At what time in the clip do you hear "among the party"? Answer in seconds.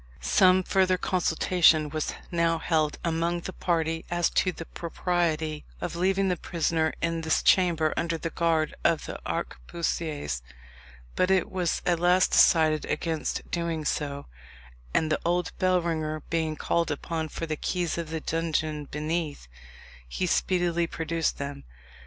3.03-4.03